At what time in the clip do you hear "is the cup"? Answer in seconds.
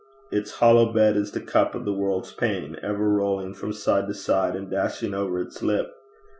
1.15-1.75